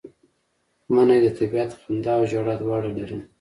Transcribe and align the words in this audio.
منی 0.93 1.19
د 1.23 1.27
طبیعت 1.37 1.71
خندا 1.81 2.13
او 2.17 2.23
ژړا 2.31 2.55
دواړه 2.63 2.89
لري 2.97 3.17